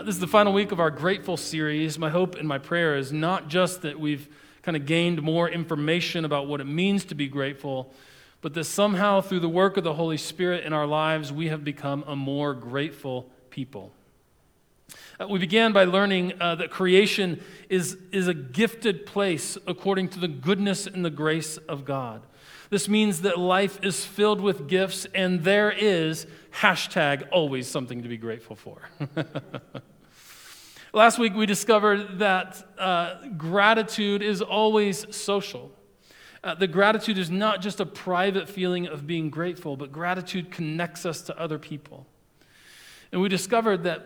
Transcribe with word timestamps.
Uh, 0.00 0.02
this 0.02 0.14
is 0.14 0.20
the 0.20 0.26
final 0.26 0.54
week 0.54 0.72
of 0.72 0.80
our 0.80 0.90
Grateful 0.90 1.36
series. 1.36 1.98
My 1.98 2.08
hope 2.08 2.34
and 2.34 2.48
my 2.48 2.56
prayer 2.56 2.96
is 2.96 3.12
not 3.12 3.48
just 3.48 3.82
that 3.82 4.00
we've 4.00 4.30
kind 4.62 4.74
of 4.74 4.86
gained 4.86 5.20
more 5.20 5.46
information 5.46 6.24
about 6.24 6.46
what 6.46 6.58
it 6.58 6.64
means 6.64 7.04
to 7.04 7.14
be 7.14 7.28
grateful, 7.28 7.92
but 8.40 8.54
that 8.54 8.64
somehow 8.64 9.20
through 9.20 9.40
the 9.40 9.48
work 9.48 9.76
of 9.76 9.84
the 9.84 9.92
Holy 9.92 10.16
Spirit 10.16 10.64
in 10.64 10.72
our 10.72 10.86
lives, 10.86 11.34
we 11.34 11.48
have 11.48 11.64
become 11.64 12.02
a 12.06 12.16
more 12.16 12.54
grateful 12.54 13.28
people. 13.50 13.92
Uh, 15.20 15.28
we 15.28 15.38
began 15.38 15.70
by 15.70 15.84
learning 15.84 16.32
uh, 16.40 16.54
that 16.54 16.70
creation 16.70 17.38
is, 17.68 17.98
is 18.10 18.26
a 18.26 18.32
gifted 18.32 19.04
place 19.04 19.58
according 19.66 20.08
to 20.08 20.18
the 20.18 20.28
goodness 20.28 20.86
and 20.86 21.04
the 21.04 21.10
grace 21.10 21.58
of 21.58 21.84
God. 21.84 22.22
This 22.70 22.88
means 22.88 23.20
that 23.20 23.38
life 23.38 23.78
is 23.82 24.02
filled 24.04 24.40
with 24.40 24.66
gifts, 24.66 25.06
and 25.14 25.44
there 25.44 25.70
is 25.70 26.26
hashtag 26.52 27.28
always 27.32 27.68
something 27.68 28.02
to 28.02 28.08
be 28.08 28.16
grateful 28.16 28.56
for. 28.56 28.88
Last 30.92 31.20
week 31.20 31.34
we 31.34 31.46
discovered 31.46 32.18
that 32.18 32.64
uh, 32.76 33.28
gratitude 33.36 34.22
is 34.22 34.42
always 34.42 35.14
social. 35.14 35.70
Uh, 36.42 36.54
the 36.54 36.66
gratitude 36.66 37.16
is 37.16 37.30
not 37.30 37.60
just 37.60 37.78
a 37.78 37.86
private 37.86 38.48
feeling 38.48 38.88
of 38.88 39.06
being 39.06 39.30
grateful, 39.30 39.76
but 39.76 39.92
gratitude 39.92 40.50
connects 40.50 41.06
us 41.06 41.22
to 41.22 41.38
other 41.38 41.58
people. 41.58 42.06
And 43.12 43.20
we 43.20 43.28
discovered 43.28 43.84
that 43.84 44.04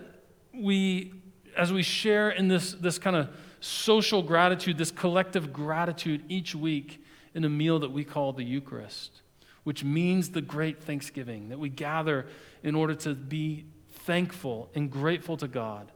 we, 0.52 1.14
as 1.56 1.72
we 1.72 1.82
share 1.82 2.30
in 2.30 2.48
this, 2.48 2.72
this 2.72 2.98
kind 2.98 3.16
of 3.16 3.30
social 3.60 4.22
gratitude, 4.22 4.76
this 4.76 4.90
collective 4.90 5.54
gratitude 5.54 6.22
each 6.28 6.54
week, 6.54 7.02
in 7.34 7.44
a 7.44 7.48
meal 7.48 7.78
that 7.80 7.90
we 7.90 8.04
call 8.04 8.32
the 8.32 8.44
Eucharist, 8.44 9.22
which 9.64 9.82
means 9.82 10.30
the 10.30 10.40
great 10.42 10.82
thanksgiving 10.82 11.48
that 11.48 11.58
we 11.58 11.68
gather 11.68 12.26
in 12.62 12.74
order 12.74 12.94
to 12.94 13.14
be 13.14 13.64
thankful 13.90 14.70
and 14.74 14.90
grateful 14.90 15.36
to 15.36 15.48
God. 15.48 15.90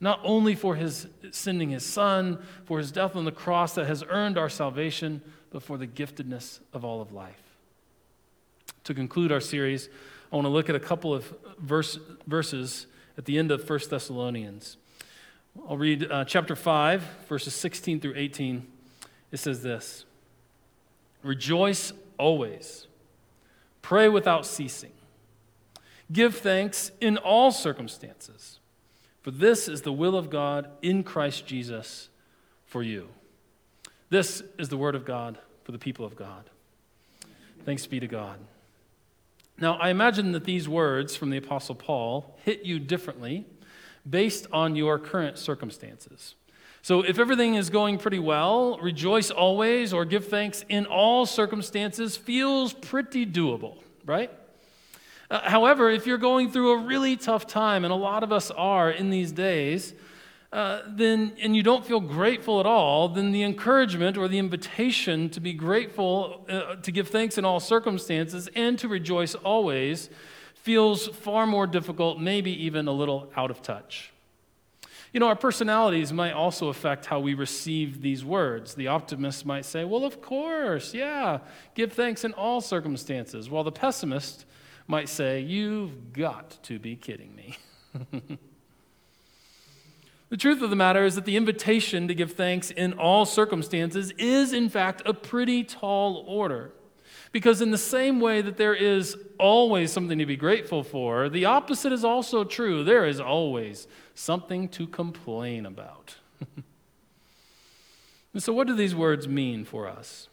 Not 0.00 0.20
only 0.22 0.54
for 0.54 0.76
his 0.76 1.08
sending 1.32 1.70
his 1.70 1.84
son, 1.84 2.38
for 2.64 2.78
his 2.78 2.92
death 2.92 3.16
on 3.16 3.24
the 3.24 3.32
cross 3.32 3.74
that 3.74 3.86
has 3.86 4.04
earned 4.08 4.38
our 4.38 4.48
salvation, 4.48 5.22
but 5.50 5.62
for 5.62 5.76
the 5.76 5.86
giftedness 5.86 6.60
of 6.72 6.84
all 6.84 7.00
of 7.00 7.12
life. 7.12 7.42
To 8.84 8.94
conclude 8.94 9.32
our 9.32 9.40
series, 9.40 9.88
I 10.32 10.36
want 10.36 10.46
to 10.46 10.50
look 10.50 10.68
at 10.68 10.76
a 10.76 10.80
couple 10.80 11.12
of 11.12 11.32
verse, 11.58 11.98
verses 12.26 12.86
at 13.16 13.24
the 13.24 13.38
end 13.38 13.50
of 13.50 13.68
1 13.68 13.80
Thessalonians. 13.90 14.76
I'll 15.68 15.76
read 15.76 16.10
uh, 16.10 16.24
chapter 16.24 16.54
5, 16.54 17.02
verses 17.28 17.54
16 17.54 18.00
through 18.00 18.14
18. 18.16 18.66
It 19.32 19.36
says 19.38 19.62
this 19.62 20.04
Rejoice 21.22 21.92
always. 22.18 22.86
Pray 23.82 24.08
without 24.08 24.44
ceasing. 24.44 24.92
Give 26.12 26.34
thanks 26.34 26.90
in 27.00 27.16
all 27.16 27.50
circumstances, 27.50 28.60
for 29.22 29.30
this 29.30 29.68
is 29.68 29.82
the 29.82 29.92
will 29.92 30.16
of 30.16 30.30
God 30.30 30.70
in 30.82 31.02
Christ 31.02 31.46
Jesus 31.46 32.08
for 32.66 32.82
you. 32.82 33.08
This 34.10 34.42
is 34.58 34.68
the 34.68 34.76
word 34.76 34.94
of 34.94 35.04
God 35.04 35.38
for 35.64 35.72
the 35.72 35.78
people 35.78 36.04
of 36.04 36.16
God. 36.16 36.48
Thanks 37.64 37.86
be 37.86 38.00
to 38.00 38.06
God. 38.06 38.38
Now, 39.60 39.74
I 39.74 39.90
imagine 39.90 40.32
that 40.32 40.44
these 40.44 40.68
words 40.68 41.16
from 41.16 41.30
the 41.30 41.36
Apostle 41.36 41.74
Paul 41.74 42.38
hit 42.44 42.64
you 42.64 42.78
differently 42.78 43.44
based 44.08 44.46
on 44.52 44.76
your 44.76 44.98
current 44.98 45.36
circumstances. 45.36 46.34
So, 46.80 47.02
if 47.02 47.18
everything 47.18 47.56
is 47.56 47.70
going 47.70 47.98
pretty 47.98 48.20
well, 48.20 48.78
rejoice 48.78 49.30
always 49.30 49.92
or 49.92 50.04
give 50.04 50.28
thanks 50.28 50.64
in 50.68 50.86
all 50.86 51.26
circumstances 51.26 52.16
feels 52.16 52.72
pretty 52.72 53.26
doable, 53.26 53.82
right? 54.06 54.30
Uh, 55.30 55.40
however, 55.48 55.90
if 55.90 56.06
you're 56.06 56.18
going 56.18 56.50
through 56.50 56.72
a 56.72 56.78
really 56.78 57.16
tough 57.16 57.46
time, 57.46 57.84
and 57.84 57.92
a 57.92 57.96
lot 57.96 58.22
of 58.22 58.32
us 58.32 58.50
are 58.52 58.90
in 58.90 59.10
these 59.10 59.30
days, 59.30 59.94
uh, 60.52 60.80
then 60.88 61.32
and 61.42 61.54
you 61.54 61.62
don't 61.62 61.84
feel 61.84 62.00
grateful 62.00 62.58
at 62.60 62.64
all, 62.64 63.10
then 63.10 63.32
the 63.32 63.42
encouragement 63.42 64.16
or 64.16 64.28
the 64.28 64.38
invitation 64.38 65.28
to 65.28 65.40
be 65.40 65.52
grateful, 65.52 66.46
uh, 66.48 66.76
to 66.76 66.90
give 66.90 67.08
thanks 67.08 67.36
in 67.36 67.44
all 67.44 67.60
circumstances, 67.60 68.48
and 68.54 68.78
to 68.78 68.88
rejoice 68.88 69.34
always 69.34 70.08
feels 70.54 71.08
far 71.08 71.46
more 71.46 71.66
difficult, 71.66 72.18
maybe 72.18 72.50
even 72.64 72.88
a 72.88 72.92
little 72.92 73.30
out 73.36 73.50
of 73.50 73.60
touch. 73.60 74.12
You 75.12 75.20
know, 75.20 75.26
our 75.26 75.36
personalities 75.36 76.12
might 76.12 76.32
also 76.32 76.68
affect 76.68 77.06
how 77.06 77.20
we 77.20 77.34
receive 77.34 78.02
these 78.02 78.24
words. 78.24 78.74
The 78.74 78.88
optimist 78.88 79.44
might 79.46 79.64
say, 79.64 79.84
Well, 79.84 80.04
of 80.04 80.22
course, 80.22 80.94
yeah, 80.94 81.40
give 81.74 81.92
thanks 81.92 82.24
in 82.24 82.32
all 82.32 82.62
circumstances, 82.62 83.50
while 83.50 83.64
the 83.64 83.72
pessimist 83.72 84.46
might 84.88 85.08
say, 85.08 85.40
You've 85.40 86.12
got 86.12 86.58
to 86.64 86.80
be 86.80 86.96
kidding 86.96 87.36
me. 87.36 87.58
the 90.30 90.36
truth 90.36 90.60
of 90.62 90.70
the 90.70 90.76
matter 90.76 91.04
is 91.04 91.14
that 91.14 91.26
the 91.26 91.36
invitation 91.36 92.08
to 92.08 92.14
give 92.14 92.32
thanks 92.32 92.72
in 92.72 92.94
all 92.94 93.24
circumstances 93.24 94.10
is, 94.18 94.52
in 94.52 94.68
fact, 94.68 95.02
a 95.04 95.14
pretty 95.14 95.62
tall 95.62 96.24
order. 96.26 96.72
Because, 97.30 97.60
in 97.60 97.70
the 97.70 97.78
same 97.78 98.20
way 98.20 98.40
that 98.40 98.56
there 98.56 98.74
is 98.74 99.14
always 99.38 99.92
something 99.92 100.18
to 100.18 100.24
be 100.24 100.36
grateful 100.36 100.82
for, 100.82 101.28
the 101.28 101.44
opposite 101.44 101.92
is 101.92 102.02
also 102.02 102.42
true. 102.42 102.82
There 102.82 103.04
is 103.04 103.20
always 103.20 103.86
something 104.14 104.68
to 104.70 104.86
complain 104.86 105.66
about. 105.66 106.16
and 108.32 108.42
so, 108.42 108.54
what 108.54 108.66
do 108.66 108.74
these 108.74 108.94
words 108.94 109.28
mean 109.28 109.66
for 109.66 109.86
us? 109.86 110.28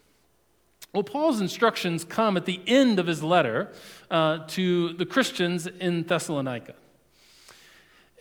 Well, 0.95 1.03
Paul's 1.03 1.41
instructions 1.41 2.05
come 2.05 2.37
at 2.37 2.45
the 2.45 2.61
end 2.65 2.99
of 2.99 3.05
his 3.05 3.21
letter 3.21 3.73
uh, 4.09 4.45
to 4.47 4.93
the 4.93 5.05
Christians 5.05 5.67
in 5.67 6.03
Thessalonica. 6.03 6.73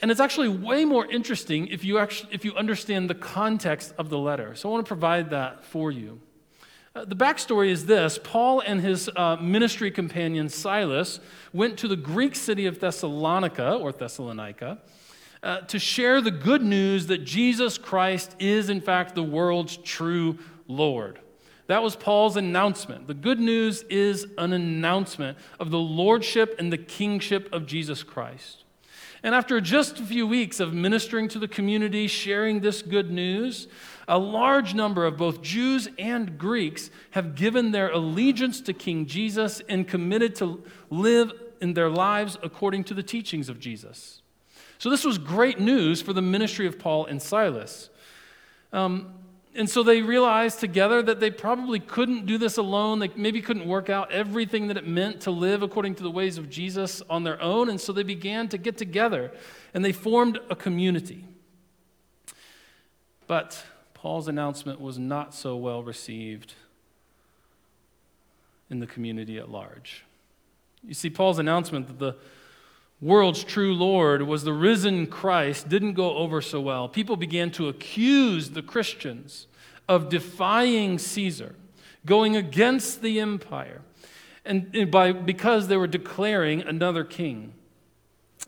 And 0.03 0.11
it's 0.11 0.19
actually 0.19 0.49
way 0.49 0.85
more 0.85 1.07
interesting 1.07 1.69
if 1.69 1.85
you, 1.85 1.99
actually, 1.99 2.35
if 2.35 2.45
you 2.45 2.53
understand 2.57 3.09
the 3.09 3.15
context 3.15 3.95
of 3.97 4.09
the 4.09 4.19
letter. 4.19 4.57
So 4.57 4.69
I 4.69 4.73
want 4.73 4.85
to 4.85 4.89
provide 4.89 5.31
that 5.31 5.65
for 5.65 5.93
you. 5.93 6.21
Uh, 6.97 7.05
the 7.05 7.15
backstory 7.15 7.69
is 7.69 7.87
this 7.87 8.19
Paul 8.19 8.59
and 8.59 8.81
his 8.81 9.09
uh, 9.15 9.37
ministry 9.37 9.93
companion 9.93 10.49
Silas 10.49 11.21
went 11.53 11.79
to 11.79 11.87
the 11.87 11.95
Greek 11.95 12.35
city 12.35 12.67
of 12.67 12.81
Thessalonica, 12.81 13.75
or 13.75 13.93
Thessalonica, 13.93 14.79
uh, 15.45 15.61
to 15.61 15.79
share 15.79 16.21
the 16.21 16.33
good 16.33 16.62
news 16.62 17.06
that 17.06 17.19
Jesus 17.19 17.79
Christ 17.79 18.35
is, 18.41 18.69
in 18.69 18.81
fact, 18.81 19.15
the 19.15 19.23
world's 19.23 19.77
true 19.77 20.41
Lord. 20.67 21.21
That 21.66 21.82
was 21.82 21.97
Paul's 21.97 22.36
announcement. 22.36 23.06
The 23.06 23.14
good 23.14 23.41
news 23.41 23.82
is 23.84 24.26
an 24.36 24.52
announcement 24.52 25.38
of 25.58 25.70
the 25.70 25.78
lordship 25.78 26.56
and 26.58 26.72
the 26.72 26.78
kingship 26.78 27.48
of 27.52 27.66
Jesus 27.66 28.02
Christ. 28.02 28.64
And 29.22 29.34
after 29.34 29.58
just 29.58 29.98
a 29.98 30.04
few 30.04 30.26
weeks 30.26 30.60
of 30.60 30.75
ministering 30.75 31.28
to 31.28 31.38
the 31.38 31.48
community, 31.48 32.06
sharing 32.06 32.60
this 32.60 32.82
good 32.82 33.10
news, 33.10 33.69
a 34.06 34.19
large 34.19 34.75
number 34.75 35.06
of 35.06 35.16
both 35.16 35.41
Jews 35.41 35.88
and 35.98 36.36
Greeks 36.36 36.91
have 37.12 37.34
given 37.34 37.70
their 37.70 37.91
allegiance 37.91 38.60
to 38.60 38.75
King 38.75 39.06
Jesus 39.06 39.62
and 39.66 39.88
committed 39.88 40.34
to 40.36 40.62
live 40.91 41.32
in 41.62 41.72
their 41.72 41.88
lives 41.88 42.37
according 42.43 42.84
to 42.84 42.94
the 42.94 43.02
teachings 43.02 43.49
of 43.49 43.58
Jesus. 43.58 44.20
So, 44.76 44.90
this 44.90 45.05
was 45.05 45.17
great 45.17 45.58
news 45.58 46.02
for 46.02 46.12
the 46.12 46.20
ministry 46.20 46.67
of 46.67 46.78
Paul 46.78 47.06
and 47.06 47.22
Silas. 47.22 47.88
Um, 48.75 49.14
and 49.56 49.71
so 49.71 49.85
they 49.85 50.03
realized 50.03 50.59
together 50.59 51.01
that 51.03 51.21
they 51.21 51.31
probably 51.31 51.79
couldn't 51.79 52.27
do 52.27 52.39
this 52.39 52.56
alone. 52.56 52.99
They 52.99 53.11
maybe 53.15 53.41
couldn't 53.41 53.67
work 53.67 53.89
out 53.89 54.11
everything 54.11 54.67
that 54.67 54.77
it 54.77 54.87
meant 54.87 55.21
to 55.23 55.31
live 55.31 55.62
according 55.62 55.95
to 55.97 56.03
the 56.03 56.11
ways 56.11 56.39
of 56.39 56.51
Jesus 56.51 57.03
on 57.09 57.23
their 57.23 57.41
own. 57.41 57.69
And 57.69 57.81
so 57.81 57.93
they 57.93 58.03
began 58.03 58.49
to 58.49 58.59
get 58.59 58.77
together 58.77 59.31
and 59.73 59.85
they 59.85 59.93
formed 59.93 60.41
a 60.51 60.56
community. 60.56 61.25
But 63.29 63.65
Paul's 63.95 64.27
announcement 64.27 64.81
was 64.81 64.99
not 64.99 65.35
so 65.35 65.56
well 65.56 65.85
received 65.85 66.55
in 68.71 68.81
the 68.81 68.87
community 68.87 69.39
at 69.39 69.49
large. 69.49 70.05
You 70.83 70.95
see, 70.95 71.11
Paul's 71.11 71.39
announcement 71.39 71.87
that 71.87 71.99
the 72.01 72.17
world's 73.00 73.44
true 73.44 73.75
Lord 73.75 74.23
was 74.23 74.44
the 74.44 74.52
risen 74.52 75.06
Christ 75.06 75.69
didn't 75.69 75.94
go 75.94 76.17
over 76.17 76.41
so 76.41 76.61
well. 76.61 76.88
People 76.88 77.17
began 77.17 77.50
to 77.52 77.69
accuse 77.69 78.50
the 78.50 78.62
Christians 78.62 79.46
of 79.88 80.08
defying 80.08 80.99
Caesar, 80.99 81.55
going 82.06 82.37
against 82.37 83.02
the 83.02 83.20
empire, 83.20 83.82
and 84.44 84.91
by, 84.91 85.12
because 85.12 85.69
they 85.69 85.76
were 85.76 85.87
declaring 85.87 86.62
another 86.62 87.05
king. 87.05 87.55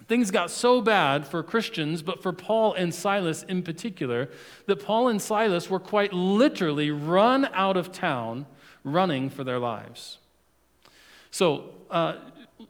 Things 0.09 0.31
got 0.31 0.51
so 0.51 0.81
bad 0.81 1.27
for 1.27 1.43
Christians, 1.43 2.03
but 2.03 2.23
for 2.23 2.33
Paul 2.33 2.75
and 2.75 2.95
Silas 2.95 3.43
in 3.43 3.63
particular, 3.63 4.29
that 4.67 4.77
Paul 4.77 5.09
and 5.09 5.21
Silas 5.21 5.69
were 5.69 5.81
quite 5.81 6.13
literally 6.13 6.91
run 6.91 7.49
out 7.53 7.77
of 7.77 7.93
town 7.93 8.47
running 8.85 9.29
for 9.31 9.43
their 9.43 9.59
lives. 9.59 10.19
So 11.31 11.75
uh, 11.91 12.17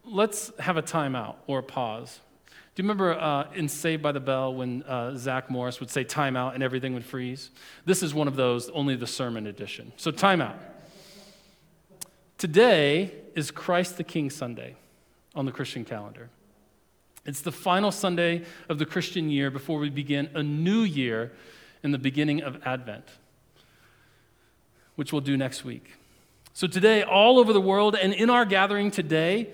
let's 0.05 0.53
have 0.59 0.77
a 0.77 0.83
timeout 0.83 1.37
or 1.47 1.61
a 1.61 1.63
pause. 1.63 2.21
Do 2.75 2.83
you 2.83 2.89
remember 2.89 3.15
uh, 3.15 3.49
in 3.55 3.69
Saved 3.69 4.03
by 4.03 4.13
the 4.13 4.21
Bell 4.21 4.55
when 4.55 4.83
uh, 4.83 5.17
Zach 5.17 5.51
Morris 5.51 5.81
would 5.81 5.91
say 5.91 6.05
timeout 6.05 6.55
and 6.55 6.63
everything 6.63 6.93
would 6.95 7.05
freeze? 7.05 7.51
This 7.87 8.03
is 8.03 8.13
one 8.13 8.29
of 8.29 8.37
those, 8.37 8.69
only 8.71 8.97
the 8.97 9.07
sermon 9.07 9.47
edition. 9.47 9.93
So, 9.97 10.13
timeout. 10.13 10.57
Today 12.37 13.13
is 13.35 13.51
Christ 13.51 13.97
the 13.97 14.05
King 14.05 14.29
Sunday 14.29 14.77
on 15.35 15.47
the 15.47 15.53
Christian 15.53 15.87
calendar. 15.87 16.29
It's 17.25 17.41
the 17.41 17.53
final 17.53 17.91
Sunday 17.91 18.45
of 18.69 18.79
the 18.79 18.85
Christian 18.85 19.31
year 19.31 19.51
before 19.51 19.79
we 19.79 19.89
begin 19.89 20.29
a 20.35 20.43
new 20.43 20.83
year 20.83 21.33
in 21.83 21.93
the 21.93 21.99
beginning 21.99 22.43
of 22.43 22.61
Advent, 22.67 23.07
which 24.97 25.13
we'll 25.13 25.23
do 25.23 25.39
next 25.39 25.65
week. 25.65 25.95
So, 26.53 26.67
today, 26.67 27.03
all 27.03 27.39
over 27.39 27.55
the 27.55 27.61
world 27.61 27.97
and 27.97 28.13
in 28.13 28.29
our 28.29 28.45
gathering 28.45 28.91
today, 28.91 29.49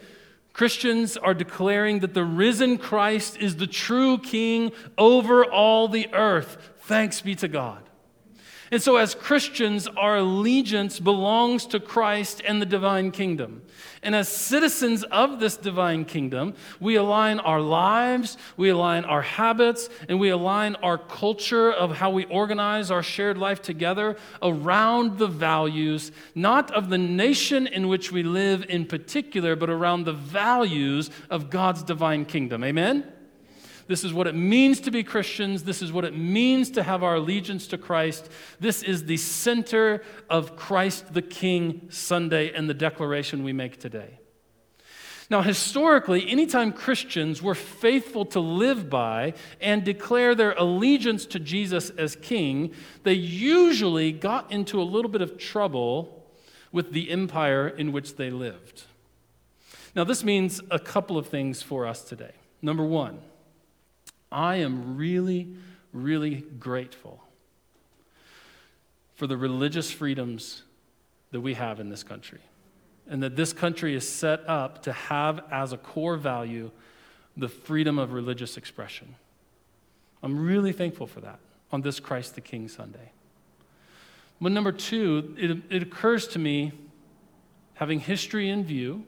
Christians 0.52 1.16
are 1.16 1.34
declaring 1.34 2.00
that 2.00 2.14
the 2.14 2.24
risen 2.24 2.78
Christ 2.78 3.38
is 3.38 3.56
the 3.56 3.66
true 3.66 4.18
king 4.18 4.72
over 4.98 5.44
all 5.44 5.88
the 5.88 6.12
earth. 6.12 6.70
Thanks 6.80 7.20
be 7.20 7.34
to 7.36 7.48
God. 7.48 7.82
And 8.72 8.82
so, 8.82 8.96
as 8.96 9.14
Christians, 9.14 9.86
our 9.86 10.16
allegiance 10.16 10.98
belongs 10.98 11.66
to 11.66 11.78
Christ 11.78 12.40
and 12.42 12.60
the 12.60 12.64
divine 12.64 13.10
kingdom. 13.10 13.60
And 14.02 14.14
as 14.14 14.28
citizens 14.28 15.04
of 15.04 15.40
this 15.40 15.58
divine 15.58 16.06
kingdom, 16.06 16.54
we 16.80 16.96
align 16.96 17.38
our 17.38 17.60
lives, 17.60 18.38
we 18.56 18.70
align 18.70 19.04
our 19.04 19.20
habits, 19.20 19.90
and 20.08 20.18
we 20.18 20.30
align 20.30 20.76
our 20.76 20.96
culture 20.96 21.70
of 21.70 21.98
how 21.98 22.12
we 22.12 22.24
organize 22.24 22.90
our 22.90 23.02
shared 23.02 23.36
life 23.36 23.60
together 23.60 24.16
around 24.40 25.18
the 25.18 25.28
values, 25.28 26.10
not 26.34 26.70
of 26.70 26.88
the 26.88 26.96
nation 26.96 27.66
in 27.66 27.88
which 27.88 28.10
we 28.10 28.22
live 28.22 28.64
in 28.70 28.86
particular, 28.86 29.54
but 29.54 29.68
around 29.68 30.04
the 30.04 30.14
values 30.14 31.10
of 31.28 31.50
God's 31.50 31.82
divine 31.82 32.24
kingdom. 32.24 32.64
Amen? 32.64 33.11
This 33.92 34.04
is 34.04 34.14
what 34.14 34.26
it 34.26 34.34
means 34.34 34.80
to 34.80 34.90
be 34.90 35.04
Christians. 35.04 35.64
This 35.64 35.82
is 35.82 35.92
what 35.92 36.06
it 36.06 36.16
means 36.16 36.70
to 36.70 36.82
have 36.82 37.02
our 37.02 37.16
allegiance 37.16 37.66
to 37.66 37.76
Christ. 37.76 38.30
This 38.58 38.82
is 38.82 39.04
the 39.04 39.18
center 39.18 40.02
of 40.30 40.56
Christ 40.56 41.12
the 41.12 41.20
King 41.20 41.88
Sunday 41.90 42.54
and 42.54 42.70
the 42.70 42.72
declaration 42.72 43.44
we 43.44 43.52
make 43.52 43.78
today. 43.78 44.18
Now, 45.28 45.42
historically, 45.42 46.26
anytime 46.26 46.72
Christians 46.72 47.42
were 47.42 47.54
faithful 47.54 48.24
to 48.24 48.40
live 48.40 48.88
by 48.88 49.34
and 49.60 49.84
declare 49.84 50.34
their 50.34 50.52
allegiance 50.52 51.26
to 51.26 51.38
Jesus 51.38 51.90
as 51.90 52.16
king, 52.16 52.72
they 53.02 53.12
usually 53.12 54.10
got 54.10 54.50
into 54.50 54.80
a 54.80 54.84
little 54.84 55.10
bit 55.10 55.20
of 55.20 55.36
trouble 55.36 56.24
with 56.72 56.92
the 56.92 57.10
empire 57.10 57.68
in 57.68 57.92
which 57.92 58.16
they 58.16 58.30
lived. 58.30 58.84
Now, 59.94 60.04
this 60.04 60.24
means 60.24 60.62
a 60.70 60.78
couple 60.78 61.18
of 61.18 61.26
things 61.26 61.60
for 61.60 61.86
us 61.86 62.00
today. 62.00 62.32
Number 62.62 62.86
one, 62.86 63.20
I 64.32 64.56
am 64.56 64.96
really, 64.96 65.54
really 65.92 66.44
grateful 66.58 67.22
for 69.14 69.26
the 69.26 69.36
religious 69.36 69.90
freedoms 69.90 70.62
that 71.30 71.40
we 71.40 71.54
have 71.54 71.80
in 71.80 71.88
this 71.88 72.02
country. 72.02 72.40
And 73.08 73.22
that 73.22 73.36
this 73.36 73.52
country 73.52 73.94
is 73.94 74.08
set 74.08 74.40
up 74.48 74.82
to 74.84 74.92
have 74.92 75.44
as 75.50 75.72
a 75.72 75.76
core 75.76 76.16
value 76.16 76.70
the 77.36 77.48
freedom 77.48 77.98
of 77.98 78.12
religious 78.12 78.56
expression. 78.56 79.14
I'm 80.22 80.44
really 80.44 80.72
thankful 80.72 81.06
for 81.06 81.20
that 81.20 81.38
on 81.70 81.82
this 81.82 81.98
Christ 82.00 82.34
the 82.34 82.40
King 82.40 82.68
Sunday. 82.68 83.12
But 84.40 84.52
number 84.52 84.72
two, 84.72 85.34
it, 85.38 85.74
it 85.74 85.82
occurs 85.82 86.26
to 86.28 86.38
me, 86.38 86.72
having 87.74 88.00
history 88.00 88.48
in 88.48 88.64
view, 88.64 89.04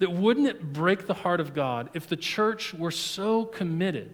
that 0.00 0.10
wouldn't 0.10 0.48
it 0.48 0.72
break 0.72 1.06
the 1.06 1.14
heart 1.14 1.40
of 1.40 1.54
God 1.54 1.90
if 1.94 2.08
the 2.08 2.16
church 2.16 2.74
were 2.74 2.90
so 2.90 3.44
committed 3.44 4.10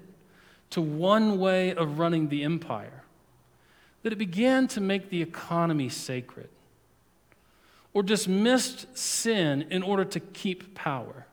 to 0.71 0.81
one 0.81 1.39
way 1.39 1.73
of 1.73 1.99
running 1.99 2.29
the 2.29 2.43
empire 2.43 3.05
that 4.03 4.13
it 4.13 4.17
began 4.17 4.69
to 4.69 4.81
make 4.81 5.11
the 5.11 5.23
economy 5.23 5.89
sacred 5.89 6.49
or 7.95 8.03
dismissed 8.03 8.99
sin 8.99 9.67
in 9.71 9.83
order 9.83 10.05
to 10.05 10.21
keep 10.21 10.75
power 10.75 11.27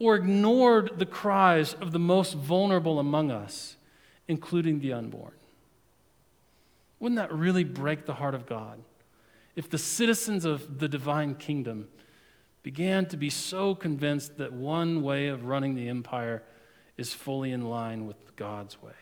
or 0.00 0.16
ignored 0.16 0.98
the 0.98 1.06
cries 1.06 1.74
of 1.74 1.92
the 1.92 1.98
most 1.98 2.34
vulnerable 2.34 2.98
among 2.98 3.30
us, 3.30 3.76
including 4.26 4.80
the 4.80 4.92
unborn. 4.92 5.32
Wouldn't 6.98 7.16
that 7.16 7.32
really 7.32 7.64
break 7.64 8.04
the 8.04 8.14
heart 8.14 8.34
of 8.34 8.46
God 8.46 8.80
if 9.54 9.70
the 9.70 9.78
citizens 9.78 10.44
of 10.44 10.80
the 10.80 10.88
divine 10.88 11.36
kingdom 11.36 11.86
began 12.62 13.06
to 13.06 13.16
be 13.16 13.30
so 13.30 13.74
convinced 13.74 14.38
that 14.38 14.52
one 14.52 15.02
way 15.02 15.28
of 15.28 15.44
running 15.44 15.74
the 15.74 15.88
empire 15.88 16.42
is 16.96 17.12
fully 17.12 17.50
in 17.50 17.68
line 17.68 18.06
with 18.06 18.36
God's 18.36 18.80
way. 18.80 18.92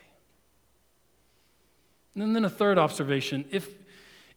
And 2.15 2.35
then 2.35 2.45
a 2.45 2.51
third 2.51 2.79
observation 2.79 3.45
if, 3.51 3.69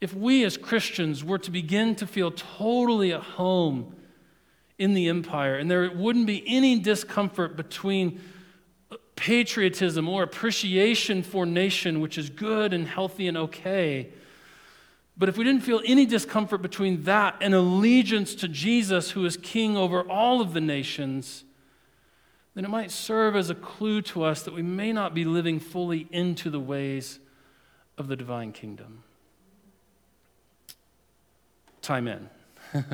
if 0.02 0.14
we 0.14 0.44
as 0.44 0.58
Christians 0.58 1.24
were 1.24 1.40
to 1.40 1.52
begin 1.52 1.96
to 1.96 2.08
feel 2.08 2.32
totally 2.32 3.14
at 3.14 3.22
home 3.22 3.96
in 4.78 4.94
the 4.94 5.08
empire, 5.08 5.56
and 5.56 5.70
there 5.70 5.92
wouldn't 5.92 6.28
be 6.28 6.44
any 6.48 6.80
discomfort 6.80 7.56
between 7.56 8.20
patriotism 9.16 10.10
or 10.10 10.24
appreciation 10.24 11.24
for 11.24 11.46
nation, 11.46 12.02
which 12.02 12.18
is 12.18 12.30
good 12.30 12.74
and 12.74 12.88
healthy 12.88 13.28
and 13.28 13.38
okay, 13.38 14.10
but 15.16 15.30
if 15.30 15.38
we 15.38 15.44
didn't 15.44 15.62
feel 15.62 15.82
any 15.86 16.06
discomfort 16.06 16.62
between 16.62 17.04
that 17.04 17.36
and 17.40 17.54
allegiance 17.54 18.34
to 18.36 18.48
Jesus, 18.48 19.12
who 19.12 19.26
is 19.26 19.38
king 19.38 19.78
over 19.78 20.02
all 20.02 20.42
of 20.42 20.54
the 20.54 20.62
nations, 20.62 21.44
then 22.56 22.66
it 22.66 22.70
might 22.70 22.92
serve 22.92 23.36
as 23.36 23.50
a 23.50 23.56
clue 23.56 24.02
to 24.02 24.24
us 24.24 24.44
that 24.44 24.54
we 24.54 24.62
may 24.64 24.92
not 24.92 25.14
be 25.14 25.26
living 25.26 25.60
fully 25.60 26.08
into 26.12 26.50
the 26.50 26.60
ways 26.60 27.20
of 27.98 28.08
the 28.08 28.16
divine 28.16 28.52
kingdom. 28.52 29.04
Time 31.82 32.08
in. 32.08 32.30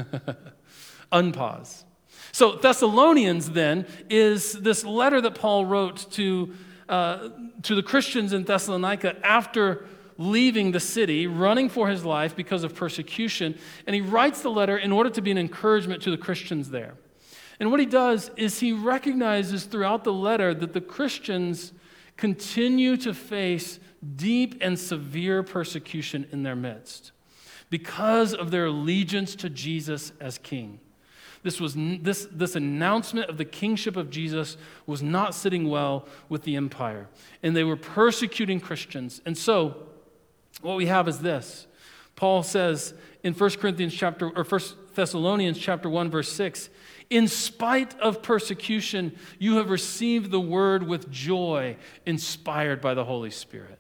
Unpause. 1.11 1.83
So, 2.31 2.55
Thessalonians 2.55 3.51
then 3.51 3.85
is 4.09 4.53
this 4.53 4.83
letter 4.83 5.21
that 5.21 5.35
Paul 5.35 5.65
wrote 5.65 6.11
to, 6.11 6.53
uh, 6.89 7.29
to 7.63 7.75
the 7.75 7.83
Christians 7.83 8.33
in 8.33 8.43
Thessalonica 8.43 9.15
after 9.25 9.85
leaving 10.19 10.73
the 10.73 10.79
city, 10.81 11.25
running 11.25 11.69
for 11.69 11.87
his 11.87 12.03
life 12.03 12.35
because 12.35 12.65
of 12.65 12.75
persecution. 12.75 13.57
And 13.87 13.95
he 13.95 14.01
writes 14.01 14.41
the 14.41 14.51
letter 14.51 14.77
in 14.77 14.91
order 14.91 15.09
to 15.09 15.21
be 15.21 15.31
an 15.31 15.37
encouragement 15.37 16.03
to 16.03 16.11
the 16.11 16.17
Christians 16.17 16.69
there. 16.69 16.95
And 17.59 17.71
what 17.71 17.79
he 17.79 17.85
does 17.85 18.29
is 18.35 18.59
he 18.59 18.73
recognizes 18.73 19.63
throughout 19.63 20.03
the 20.03 20.13
letter 20.13 20.53
that 20.53 20.73
the 20.73 20.81
Christians 20.81 21.71
continue 22.17 22.97
to 22.97 23.13
face 23.13 23.79
deep 24.17 24.57
and 24.61 24.77
severe 24.77 25.41
persecution 25.41 26.27
in 26.31 26.43
their 26.43 26.55
midst 26.55 27.13
because 27.69 28.33
of 28.33 28.51
their 28.51 28.65
allegiance 28.65 29.35
to 29.35 29.49
Jesus 29.49 30.11
as 30.19 30.37
king. 30.37 30.81
This, 31.43 31.61
was, 31.61 31.75
this, 31.77 32.27
this 32.29 32.57
announcement 32.57 33.29
of 33.29 33.37
the 33.37 33.45
kingship 33.45 33.95
of 33.95 34.09
Jesus 34.09 34.57
was 34.85 35.01
not 35.01 35.33
sitting 35.33 35.69
well 35.69 36.05
with 36.27 36.43
the 36.43 36.57
empire, 36.57 37.07
and 37.41 37.55
they 37.55 37.63
were 37.63 37.77
persecuting 37.77 38.59
Christians. 38.59 39.21
And 39.25 39.37
so, 39.37 39.88
what 40.61 40.77
we 40.77 40.87
have 40.87 41.07
is 41.07 41.19
this. 41.19 41.67
Paul 42.15 42.43
says 42.43 42.93
in 43.23 43.33
1 43.33 43.49
Corinthians 43.51 43.93
chapter 43.93 44.29
or 44.29 44.43
1 44.43 44.61
Thessalonians 44.93 45.57
chapter 45.57 45.89
1 45.89 46.09
verse 46.09 46.31
6, 46.31 46.69
in 47.09 47.27
spite 47.27 47.97
of 47.99 48.21
persecution, 48.21 49.15
you 49.39 49.55
have 49.55 49.69
received 49.69 50.29
the 50.31 50.39
word 50.39 50.87
with 50.87 51.09
joy, 51.09 51.77
inspired 52.05 52.81
by 52.81 52.93
the 52.93 53.05
Holy 53.05 53.31
Spirit. 53.31 53.79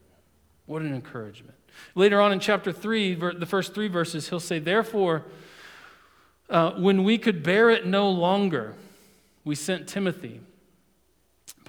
What 0.65 0.81
an 0.81 0.93
encouragement. 0.93 1.55
Later 1.95 2.21
on 2.21 2.31
in 2.31 2.39
chapter 2.39 2.71
3, 2.71 3.15
the 3.15 3.45
first 3.45 3.73
three 3.73 3.87
verses, 3.87 4.29
he'll 4.29 4.39
say, 4.39 4.59
Therefore, 4.59 5.25
uh, 6.49 6.71
when 6.71 7.03
we 7.03 7.17
could 7.17 7.43
bear 7.43 7.69
it 7.69 7.85
no 7.85 8.09
longer, 8.09 8.73
we 9.43 9.55
sent 9.55 9.87
Timothy 9.87 10.41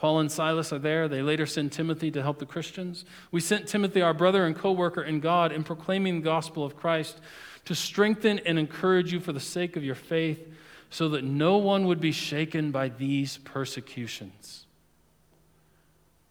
Paul 0.01 0.21
and 0.21 0.33
Silas 0.33 0.73
are 0.73 0.79
there. 0.79 1.09
They 1.09 1.21
later 1.21 1.45
send 1.45 1.73
Timothy 1.73 2.11
to 2.13 2.23
help 2.23 2.39
the 2.39 2.47
Christians. 2.47 3.05
We 3.31 3.43
sent 3.43 3.69
Timothy, 3.69 4.01
our 4.01 4.15
brother 4.15 4.47
and 4.47 4.57
co 4.57 4.73
worker 4.73 5.03
in 5.03 5.21
God, 5.21 5.53
in 5.53 5.63
proclaiming 5.63 6.17
the 6.17 6.25
gospel 6.25 6.65
of 6.65 6.75
Christ 6.75 7.21
to 7.67 7.75
strengthen 7.75 8.39
and 8.39 8.59
encourage 8.59 9.13
you 9.13 9.21
for 9.21 9.35
the 9.35 9.41
sake 9.41 9.77
of 9.77 9.85
your 9.85 9.95
faith, 9.95 10.41
so 10.89 11.11
that 11.11 11.23
no 11.23 11.59
one 11.59 11.87
would 11.87 12.01
be 12.01 12.13
shaken 12.13 12.71
by 12.71 12.89
these 12.89 13.37
persecutions. 13.45 14.65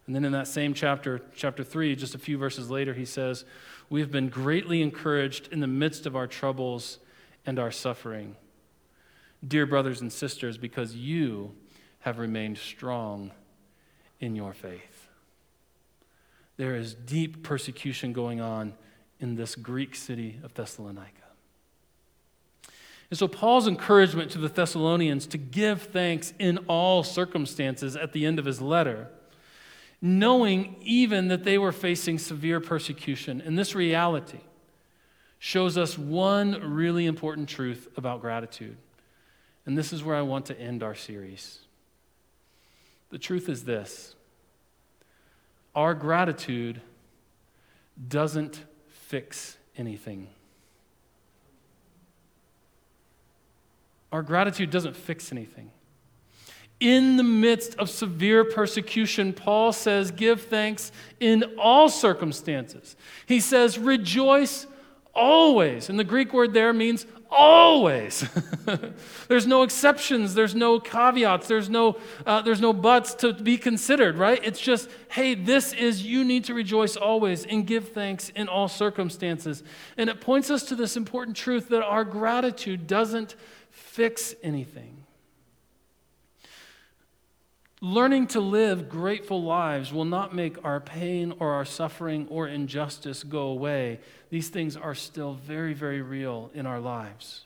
And 0.08 0.16
then 0.16 0.26
in 0.26 0.32
that 0.32 0.48
same 0.48 0.74
chapter, 0.74 1.22
chapter 1.36 1.64
3, 1.64 1.96
just 1.96 2.16
a 2.16 2.18
few 2.18 2.40
verses 2.40 2.72
later, 2.72 2.96
he 2.96 3.06
says, 3.06 3.46
We 3.92 4.00
have 4.00 4.10
been 4.10 4.30
greatly 4.30 4.82
encouraged 4.82 5.50
in 5.52 5.60
the 5.60 5.68
midst 5.68 6.08
of 6.08 6.16
our 6.16 6.26
troubles 6.26 6.98
and 7.46 7.60
our 7.60 7.70
suffering. 7.70 8.36
Dear 9.48 9.68
brothers 9.68 10.02
and 10.02 10.12
sisters, 10.12 10.58
because 10.58 10.96
you 10.96 11.52
have 12.00 12.18
remained 12.18 12.58
strong 12.58 13.30
in 14.20 14.36
your 14.36 14.54
faith. 14.54 15.08
There 16.58 16.76
is 16.76 16.94
deep 16.94 17.44
persecution 17.44 18.12
going 18.12 18.42
on 18.42 18.74
in 19.20 19.36
this 19.36 19.56
Greek 19.56 19.96
city 19.96 20.40
of 20.44 20.54
Thessalonica. 20.54 21.14
And 23.10 23.18
so, 23.18 23.28
Paul's 23.28 23.68
encouragement 23.68 24.30
to 24.32 24.38
the 24.38 24.50
Thessalonians 24.50 25.26
to 25.28 25.38
give 25.38 25.84
thanks 25.84 26.34
in 26.38 26.60
all 26.68 27.04
circumstances 27.04 27.96
at 27.96 28.14
the 28.14 28.26
end 28.26 28.38
of 28.38 28.46
his 28.46 28.62
letter, 28.62 29.08
knowing 30.02 30.76
even 30.82 31.28
that 31.30 31.44
they 31.44 31.58
were 31.58 31.72
facing 31.72 32.20
severe 32.20 32.60
persecution. 32.60 33.42
And 33.42 33.58
this 33.58 33.74
reality 33.74 34.42
shows 35.40 35.78
us 35.78 35.98
one 35.98 36.74
really 36.74 37.06
important 37.06 37.50
truth 37.50 37.88
about 37.98 38.22
gratitude. 38.22 38.78
And 39.66 39.78
this 39.78 39.92
is 39.92 40.04
where 40.04 40.16
I 40.16 40.22
want 40.22 40.46
to 40.48 40.60
end 40.60 40.84
our 40.84 40.96
series. 40.96 41.60
The 43.10 43.18
truth 43.18 43.50
is 43.50 43.64
this 43.64 44.16
our 45.76 45.94
gratitude 45.94 46.82
doesn't 48.08 48.64
fix 48.88 49.58
anything. 49.78 50.28
Our 54.12 54.24
gratitude 54.24 54.72
doesn't 54.72 54.96
fix 54.96 55.32
anything. 55.32 55.72
In 56.80 57.18
the 57.18 57.24
midst 57.24 57.76
of 57.76 57.90
severe 57.90 58.46
persecution, 58.46 59.34
Paul 59.34 59.74
says, 59.74 60.12
Give 60.12 60.42
thanks 60.42 60.92
in 61.20 61.44
all 61.60 61.90
circumstances. 61.90 62.96
He 63.26 63.40
says, 63.40 63.78
Rejoice 63.78 64.66
always. 65.14 65.90
And 65.90 66.00
the 66.00 66.06
Greek 66.06 66.34
word 66.34 66.54
there 66.54 66.72
means 66.72 67.06
always. 67.30 68.28
there's 69.28 69.48
no 69.48 69.64
exceptions, 69.64 70.34
there's 70.34 70.56
no 70.56 70.80
caveats, 70.80 71.48
there's 71.48 71.70
no, 71.70 71.98
uh, 72.26 72.42
there's 72.42 72.62
no 72.62 72.74
buts 72.74 73.14
to 73.16 73.34
be 73.34 73.58
considered, 73.58 74.18
right? 74.18 74.40
It's 74.44 74.60
just, 74.60 74.90
hey, 75.10 75.36
this 75.36 75.74
is, 75.74 76.04
you 76.04 76.24
need 76.24 76.46
to 76.46 76.54
rejoice 76.54 76.96
always 76.96 77.46
and 77.46 77.66
give 77.66 77.90
thanks 77.90 78.30
in 78.30 78.48
all 78.48 78.68
circumstances. 78.68 79.64
And 79.98 80.10
it 80.10 80.22
points 80.22 80.50
us 80.50 80.64
to 80.66 80.76
this 80.76 80.98
important 80.98 81.38
truth 81.38 81.70
that 81.70 81.84
our 81.84 82.04
gratitude 82.04 82.88
doesn't 82.88 83.36
fix 83.72 84.36
anything. 84.44 84.99
Learning 87.82 88.28
to 88.28 88.42
live 88.42 88.90
grateful 88.90 89.42
lives 89.42 89.94
will 89.94 90.06
not 90.06 90.36
make 90.36 90.64
our 90.66 90.82
pain 90.82 91.34
or 91.40 91.54
our 91.54 91.64
suffering 91.64 92.28
or 92.30 92.48
injustice 92.48 93.24
go 93.24 93.44
away. 93.44 94.00
These 94.30 94.50
things 94.50 94.76
are 94.76 94.96
still 94.96 95.34
very, 95.34 95.74
very 95.74 96.02
real 96.02 96.52
in 96.54 96.66
our 96.66 96.80
lives. 96.80 97.46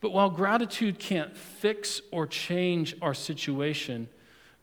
But 0.00 0.10
while 0.12 0.30
gratitude 0.30 1.00
can't 1.00 1.36
fix 1.36 2.00
or 2.12 2.26
change 2.26 2.94
our 3.02 3.14
situation, 3.14 4.08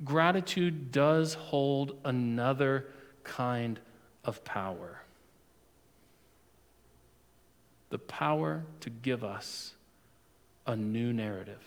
gratitude 0.03 0.91
does 0.91 1.34
hold 1.34 1.98
another 2.06 2.88
kind 3.24 3.79
of 4.24 4.44
power 4.44 5.01
the 7.89 7.98
power 7.98 8.63
to 8.82 8.89
give 8.89 9.24
us 9.24 9.74
a 10.68 10.75
new 10.75 11.12
narrative, 11.12 11.63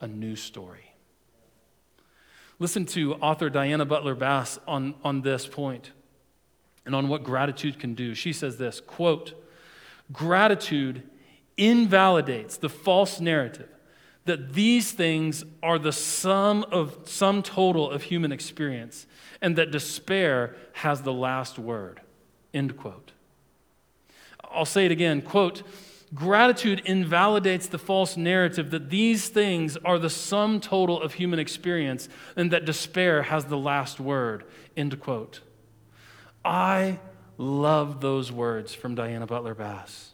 a 0.00 0.08
new 0.08 0.34
story. 0.34 0.87
Listen 2.58 2.84
to 2.86 3.14
author 3.14 3.48
Diana 3.50 3.84
Butler 3.84 4.14
Bass 4.14 4.58
on, 4.66 4.94
on 5.04 5.22
this 5.22 5.46
point 5.46 5.92
and 6.84 6.94
on 6.94 7.08
what 7.08 7.22
gratitude 7.22 7.78
can 7.78 7.94
do. 7.94 8.14
She 8.14 8.32
says 8.32 8.56
this 8.56 8.80
quote, 8.80 9.34
gratitude 10.12 11.02
invalidates 11.56 12.56
the 12.56 12.68
false 12.68 13.20
narrative 13.20 13.68
that 14.28 14.52
these 14.52 14.92
things 14.92 15.42
are 15.62 15.78
the 15.78 15.92
sum 15.92 16.64
of 16.70 16.98
sum 17.04 17.42
total 17.42 17.90
of 17.90 18.02
human 18.02 18.30
experience 18.30 19.06
and 19.40 19.56
that 19.56 19.70
despair 19.70 20.54
has 20.74 21.02
the 21.02 21.12
last 21.12 21.58
word 21.58 22.00
end 22.52 22.76
quote 22.76 23.12
i'll 24.50 24.64
say 24.64 24.84
it 24.84 24.92
again 24.92 25.20
quote 25.22 25.62
Gratitude 26.14 26.80
invalidates 26.86 27.66
the 27.66 27.78
false 27.78 28.16
narrative 28.16 28.70
that 28.70 28.88
these 28.88 29.28
things 29.28 29.76
are 29.84 29.98
the 29.98 30.08
sum 30.08 30.60
total 30.60 31.00
of 31.02 31.14
human 31.14 31.38
experience 31.38 32.08
and 32.34 32.50
that 32.50 32.64
despair 32.64 33.22
has 33.24 33.44
the 33.44 33.58
last 33.58 34.00
word. 34.00 34.44
End 34.76 34.98
quote. 35.00 35.40
I 36.44 36.98
love 37.36 38.00
those 38.00 38.32
words 38.32 38.74
from 38.74 38.94
Diana 38.94 39.26
Butler 39.26 39.54
Bass. 39.54 40.12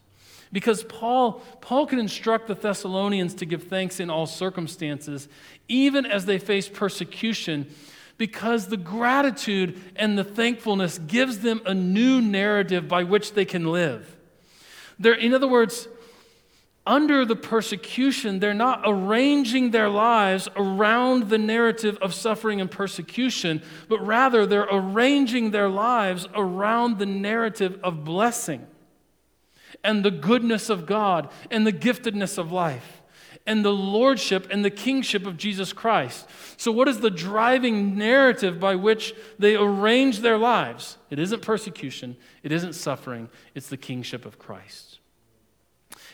Because 0.52 0.84
Paul, 0.84 1.42
Paul 1.60 1.86
can 1.86 1.98
instruct 1.98 2.48
the 2.48 2.54
Thessalonians 2.54 3.34
to 3.34 3.46
give 3.46 3.64
thanks 3.64 3.98
in 3.98 4.10
all 4.10 4.26
circumstances, 4.26 5.28
even 5.68 6.06
as 6.06 6.26
they 6.26 6.38
face 6.38 6.68
persecution, 6.68 7.72
because 8.18 8.66
the 8.68 8.76
gratitude 8.76 9.80
and 9.96 10.16
the 10.16 10.24
thankfulness 10.24 10.98
gives 10.98 11.40
them 11.40 11.60
a 11.66 11.74
new 11.74 12.20
narrative 12.20 12.88
by 12.88 13.02
which 13.04 13.32
they 13.32 13.44
can 13.44 13.70
live. 13.70 14.16
They're, 14.98 15.14
in 15.14 15.34
other 15.34 15.48
words, 15.48 15.88
under 16.86 17.24
the 17.24 17.36
persecution, 17.36 18.40
they're 18.40 18.52
not 18.52 18.82
arranging 18.84 19.70
their 19.70 19.88
lives 19.88 20.48
around 20.54 21.30
the 21.30 21.38
narrative 21.38 21.96
of 22.02 22.12
suffering 22.12 22.60
and 22.60 22.70
persecution, 22.70 23.62
but 23.88 24.04
rather 24.06 24.44
they're 24.44 24.68
arranging 24.70 25.50
their 25.50 25.68
lives 25.68 26.28
around 26.34 26.98
the 26.98 27.06
narrative 27.06 27.80
of 27.82 28.04
blessing 28.04 28.66
and 29.82 30.04
the 30.04 30.10
goodness 30.10 30.68
of 30.68 30.84
God 30.84 31.30
and 31.50 31.66
the 31.66 31.72
giftedness 31.72 32.36
of 32.36 32.52
life 32.52 33.02
and 33.46 33.64
the 33.64 33.72
lordship 33.72 34.46
and 34.50 34.64
the 34.64 34.70
kingship 34.70 35.26
of 35.26 35.36
Jesus 35.36 35.72
Christ. 35.72 36.26
So, 36.56 36.72
what 36.72 36.88
is 36.88 37.00
the 37.00 37.10
driving 37.10 37.96
narrative 37.96 38.58
by 38.58 38.74
which 38.74 39.14
they 39.38 39.54
arrange 39.54 40.20
their 40.20 40.38
lives? 40.38 40.96
It 41.10 41.18
isn't 41.18 41.42
persecution, 41.42 42.16
it 42.42 42.52
isn't 42.52 42.74
suffering, 42.74 43.28
it's 43.54 43.68
the 43.68 43.76
kingship 43.76 44.24
of 44.24 44.38
Christ. 44.38 44.98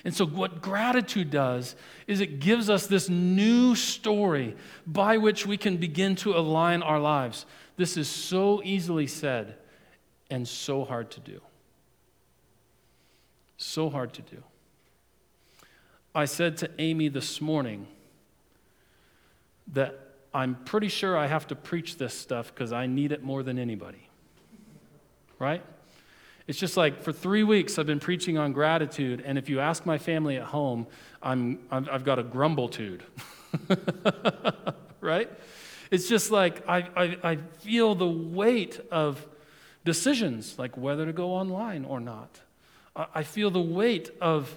And 0.05 0.15
so, 0.15 0.27
what 0.27 0.61
gratitude 0.61 1.31
does 1.31 1.77
is 2.07 2.21
it 2.21 2.41
gives 2.41 2.69
us 2.69 2.87
this 2.87 3.09
new 3.09 3.75
story 3.75 4.57
by 4.87 5.19
which 5.19 5.47
we 5.47 5.57
can 5.57 5.77
begin 5.77 6.17
to 6.17 6.37
align 6.37 6.83
our 6.83 6.99
lives. 6.99 7.47
This 7.77 7.97
is 7.97 8.09
so 8.09 8.61
easily 8.65 9.07
said 9.07 9.57
and 10.31 10.47
so 10.49 10.85
hard 10.85 11.11
to 11.13 11.21
do. 11.21 11.41
So 13.57 13.91
hard 13.91 14.15
to 14.15 14.23
do. 14.23 14.43
I 16.15 16.25
said 16.25 16.57
to 16.59 16.71
Amy 16.79 17.09
this 17.09 17.41
morning 17.41 17.87
that 19.73 19.99
I'm 20.35 20.57
pretty 20.65 20.89
sure 20.89 21.17
I 21.17 21.29
have 21.29 21.47
to 21.49 21.55
preach 21.55 21.99
this 21.99 22.15
stuff 22.15 22.53
because 22.53 22.73
I 22.73 22.87
need 22.87 23.13
it 23.13 23.23
more 23.23 23.45
than 23.45 23.59
anybody. 23.59 24.09
Right? 25.39 25.63
It's 26.49 26.59
just 26.59 26.77
like 26.77 27.03
for 27.03 27.13
three 27.13 27.45
weeks 27.45 27.79
I've 27.79 27.87
been 27.87 28.01
preaching 28.01 28.39
on 28.39 28.53
gratitude, 28.53 29.23
and 29.25 29.39
if 29.39 29.49
you 29.49 29.61
ask 29.61 29.87
my 29.87 29.99
family 29.99 30.37
at 30.37 30.45
home, 30.45 30.89
I'm, 31.23 31.61
i 31.71 31.81
have 31.81 32.05
got 32.05 32.19
a 32.19 32.25
grumblitude. 32.25 33.03
right? 35.01 35.31
It's 35.93 36.09
just 36.09 36.33
like 36.33 36.69
I, 36.69 36.89
I, 36.97 37.19
I 37.23 37.37
feel 37.61 37.95
the 37.95 38.09
weight 38.09 38.81
of 38.91 39.25
decisions, 39.85 40.59
like 40.59 40.77
whether 40.77 41.07
to 41.07 41.13
go 41.13 41.35
online 41.35 41.85
or 41.85 42.01
not. 42.01 42.41
I, 42.97 43.07
I 43.17 43.23
feel 43.23 43.53
the 43.53 43.61
weight 43.61 44.11
of 44.21 44.53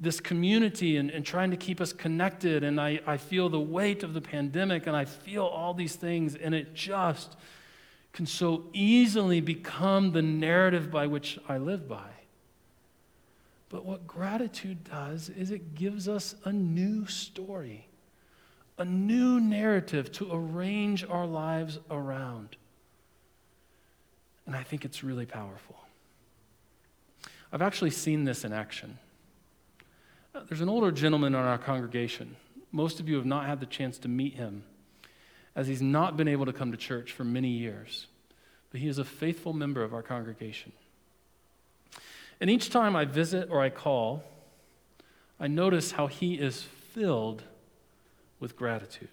this 0.00 0.20
community 0.20 0.96
and, 0.96 1.10
and 1.10 1.24
trying 1.24 1.50
to 1.50 1.56
keep 1.56 1.80
us 1.80 1.92
connected. 1.92 2.62
And 2.62 2.80
I, 2.80 3.00
I 3.06 3.16
feel 3.16 3.48
the 3.48 3.60
weight 3.60 4.02
of 4.02 4.14
the 4.14 4.20
pandemic 4.20 4.86
and 4.86 4.96
I 4.96 5.04
feel 5.04 5.44
all 5.44 5.74
these 5.74 5.96
things, 5.96 6.34
and 6.34 6.54
it 6.54 6.74
just 6.74 7.36
can 8.12 8.26
so 8.26 8.64
easily 8.72 9.40
become 9.40 10.12
the 10.12 10.22
narrative 10.22 10.90
by 10.90 11.06
which 11.06 11.38
I 11.48 11.58
live 11.58 11.88
by. 11.88 12.10
But 13.68 13.84
what 13.84 14.06
gratitude 14.06 14.84
does 14.84 15.28
is 15.28 15.50
it 15.50 15.74
gives 15.74 16.08
us 16.08 16.34
a 16.44 16.52
new 16.52 17.06
story, 17.06 17.86
a 18.78 18.84
new 18.84 19.40
narrative 19.40 20.10
to 20.12 20.28
arrange 20.32 21.04
our 21.04 21.26
lives 21.26 21.78
around. 21.90 22.56
And 24.46 24.56
I 24.56 24.62
think 24.62 24.86
it's 24.86 25.04
really 25.04 25.26
powerful. 25.26 25.76
I've 27.52 27.62
actually 27.62 27.90
seen 27.90 28.24
this 28.24 28.44
in 28.44 28.52
action. 28.52 28.98
There's 30.46 30.60
an 30.60 30.68
older 30.68 30.92
gentleman 30.92 31.34
in 31.34 31.40
our 31.40 31.58
congregation. 31.58 32.36
Most 32.70 33.00
of 33.00 33.08
you 33.08 33.16
have 33.16 33.26
not 33.26 33.46
had 33.46 33.60
the 33.60 33.66
chance 33.66 33.98
to 33.98 34.08
meet 34.08 34.34
him, 34.34 34.62
as 35.56 35.66
he's 35.66 35.82
not 35.82 36.16
been 36.16 36.28
able 36.28 36.46
to 36.46 36.52
come 36.52 36.70
to 36.70 36.76
church 36.76 37.12
for 37.12 37.24
many 37.24 37.48
years. 37.48 38.06
But 38.70 38.80
he 38.80 38.88
is 38.88 38.98
a 38.98 39.04
faithful 39.04 39.52
member 39.52 39.82
of 39.82 39.94
our 39.94 40.02
congregation. 40.02 40.72
And 42.40 42.50
each 42.50 42.70
time 42.70 42.94
I 42.94 43.04
visit 43.04 43.48
or 43.50 43.60
I 43.60 43.70
call, 43.70 44.22
I 45.40 45.48
notice 45.48 45.92
how 45.92 46.06
he 46.06 46.34
is 46.34 46.62
filled 46.62 47.42
with 48.38 48.56
gratitude. 48.56 49.08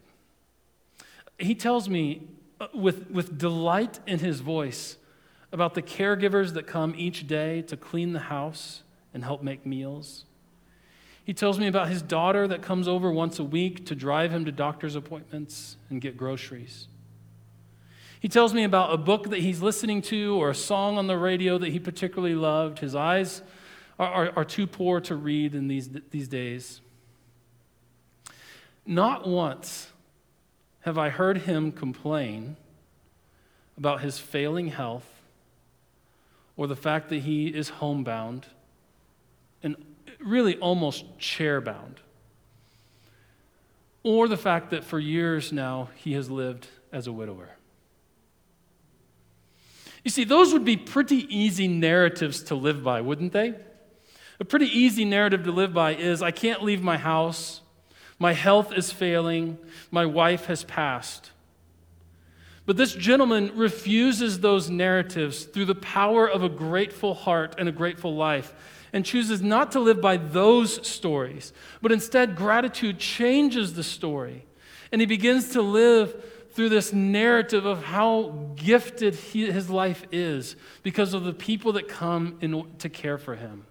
He 1.39 1.55
tells 1.55 1.89
me 1.89 2.27
uh, 2.59 2.67
with, 2.73 3.09
with 3.09 3.37
delight 3.37 3.99
in 4.05 4.19
his 4.19 4.41
voice 4.41 4.97
about 5.51 5.73
the 5.73 5.81
caregivers 5.81 6.53
that 6.53 6.67
come 6.67 6.93
each 6.97 7.27
day 7.27 7.61
to 7.63 7.77
clean 7.77 8.13
the 8.13 8.19
house 8.19 8.83
and 9.13 9.23
help 9.23 9.41
make 9.41 9.65
meals 9.65 10.25
He 11.25 11.33
tells 11.33 11.57
me 11.57 11.65
about 11.65 11.89
his 11.89 12.03
daughter 12.03 12.47
that 12.47 12.61
comes 12.61 12.87
over 12.87 13.11
once 13.11 13.39
a 13.39 13.43
week 13.43 13.87
to 13.87 13.95
drive 13.95 14.31
him 14.31 14.45
to 14.45 14.51
doctor's 14.51 14.95
appointments 14.95 15.75
and 15.89 15.99
get 15.99 16.15
groceries. 16.15 16.87
He 18.19 18.29
tells 18.29 18.53
me 18.53 18.63
about 18.63 18.93
a 18.93 18.97
book 18.97 19.31
that 19.31 19.39
he's 19.39 19.59
listening 19.59 20.03
to 20.03 20.39
or 20.39 20.51
a 20.51 20.55
song 20.55 20.99
on 20.99 21.07
the 21.07 21.17
radio 21.17 21.57
that 21.57 21.69
he 21.69 21.79
particularly 21.79 22.35
loved. 22.35 22.77
His 22.77 22.93
eyes 22.93 23.41
are, 23.97 24.07
are, 24.07 24.33
are 24.37 24.45
too 24.45 24.67
poor 24.67 25.01
to 25.01 25.15
read 25.15 25.55
in 25.55 25.67
these, 25.67 25.89
these 26.11 26.27
days. 26.27 26.79
Not 28.85 29.27
once 29.27 29.89
have 30.81 30.99
I 30.99 31.09
heard 31.09 31.39
him 31.39 31.71
complain 31.71 32.55
about 33.75 34.01
his 34.01 34.19
failing 34.19 34.67
health 34.67 35.09
or 36.55 36.67
the 36.67 36.75
fact 36.75 37.09
that 37.09 37.23
he 37.23 37.47
is 37.47 37.69
homebound 37.69 38.45
and 39.63 39.75
really 40.25 40.57
almost 40.57 41.05
chair-bound, 41.19 41.99
or 44.03 44.27
the 44.27 44.37
fact 44.37 44.71
that 44.71 44.83
for 44.83 44.99
years 44.99 45.51
now 45.51 45.89
he 45.95 46.13
has 46.13 46.29
lived 46.29 46.67
as 46.91 47.07
a 47.07 47.13
widower. 47.13 47.49
You 50.03 50.11
see, 50.11 50.23
those 50.23 50.53
would 50.53 50.65
be 50.65 50.77
pretty 50.77 51.25
easy 51.35 51.67
narratives 51.67 52.43
to 52.43 52.55
live 52.55 52.83
by, 52.83 53.01
wouldn't 53.01 53.33
they? 53.33 53.55
A 54.39 54.45
pretty 54.45 54.67
easy 54.67 55.05
narrative 55.05 55.43
to 55.45 55.51
live 55.51 55.73
by 55.73 55.95
is 55.95 56.21
I 56.21 56.31
can't 56.31 56.63
leave 56.63 56.83
my 56.83 56.97
house, 56.97 57.61
my 58.19 58.33
health 58.33 58.73
is 58.73 58.91
failing, 58.91 59.57
my 59.91 60.05
wife 60.05 60.45
has 60.45 60.63
passed. 60.63 61.31
But 62.65 62.77
this 62.77 62.93
gentleman 62.93 63.51
refuses 63.55 64.39
those 64.39 64.69
narratives 64.69 65.43
through 65.43 65.65
the 65.65 65.75
power 65.75 66.27
of 66.27 66.43
a 66.43 66.49
grateful 66.49 67.13
heart 67.13 67.55
and 67.57 67.69
a 67.69 67.71
grateful 67.71 68.15
life 68.15 68.53
and 68.95 69.05
chooses 69.05 69.41
not 69.41 69.73
to 69.73 69.79
live 69.79 69.99
by 69.99 70.15
those 70.15 70.87
stories, 70.87 71.53
but 71.81 71.91
instead, 71.91 72.35
gratitude 72.35 72.97
changes 72.97 73.73
the 73.73 73.83
story. 73.83 74.47
And 74.91 75.01
he 75.01 75.05
begins 75.05 75.49
to 75.49 75.61
live 75.61 76.23
through 76.53 76.69
this 76.69 76.93
narrative 76.93 77.65
of 77.65 77.83
how 77.83 78.53
gifted 78.55 79.13
he, 79.13 79.51
his 79.51 79.69
life 79.69 80.05
is 80.11 80.55
because 80.81 81.13
of 81.13 81.25
the 81.25 81.33
people 81.33 81.73
that 81.73 81.87
come 81.89 82.37
in, 82.39 82.65
to 82.79 82.89
care 82.89 83.17
for 83.17 83.35
him. 83.35 83.65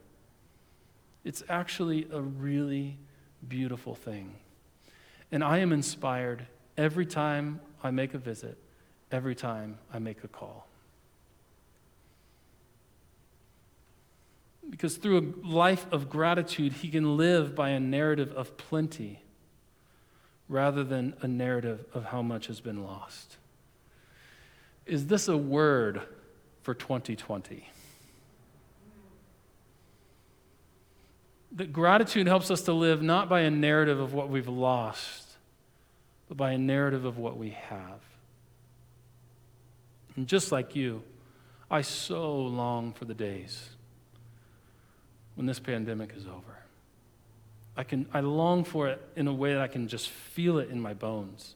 It's 1.24 1.42
actually 1.48 2.06
a 2.12 2.20
really 2.20 2.98
beautiful 3.48 3.94
thing. 3.94 4.36
And 5.32 5.42
I 5.42 5.58
am 5.58 5.72
inspired 5.72 6.46
every 6.76 7.06
time 7.06 7.60
I 7.82 7.90
make 7.90 8.14
a 8.14 8.18
visit 8.18 8.58
every 9.14 9.34
time 9.34 9.78
I 9.92 10.00
make 10.00 10.24
a 10.24 10.28
call. 10.28 10.66
Because 14.74 14.96
through 14.96 15.18
a 15.18 15.46
life 15.46 15.86
of 15.92 16.10
gratitude, 16.10 16.72
he 16.72 16.88
can 16.88 17.16
live 17.16 17.54
by 17.54 17.68
a 17.68 17.78
narrative 17.78 18.32
of 18.32 18.56
plenty 18.56 19.22
rather 20.48 20.82
than 20.82 21.14
a 21.22 21.28
narrative 21.28 21.84
of 21.94 22.06
how 22.06 22.22
much 22.22 22.48
has 22.48 22.60
been 22.60 22.82
lost. 22.82 23.36
Is 24.84 25.06
this 25.06 25.28
a 25.28 25.36
word 25.36 26.02
for 26.62 26.74
2020? 26.74 27.70
That 31.52 31.72
gratitude 31.72 32.26
helps 32.26 32.50
us 32.50 32.62
to 32.62 32.72
live 32.72 33.00
not 33.00 33.28
by 33.28 33.42
a 33.42 33.52
narrative 33.52 34.00
of 34.00 34.12
what 34.12 34.28
we've 34.28 34.48
lost, 34.48 35.36
but 36.26 36.36
by 36.36 36.50
a 36.50 36.58
narrative 36.58 37.04
of 37.04 37.16
what 37.16 37.36
we 37.36 37.50
have. 37.50 38.00
And 40.16 40.26
just 40.26 40.50
like 40.50 40.74
you, 40.74 41.04
I 41.70 41.82
so 41.82 42.36
long 42.36 42.92
for 42.92 43.04
the 43.04 43.14
days 43.14 43.68
when 45.34 45.46
this 45.46 45.58
pandemic 45.58 46.12
is 46.16 46.26
over. 46.26 46.58
I, 47.76 47.82
can, 47.82 48.06
I 48.12 48.20
long 48.20 48.64
for 48.64 48.88
it 48.88 49.02
in 49.16 49.26
a 49.26 49.32
way 49.32 49.54
that 49.54 49.60
I 49.60 49.66
can 49.66 49.88
just 49.88 50.08
feel 50.08 50.58
it 50.58 50.70
in 50.70 50.80
my 50.80 50.94
bones. 50.94 51.54